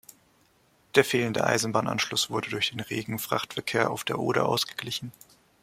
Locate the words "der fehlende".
0.95-1.43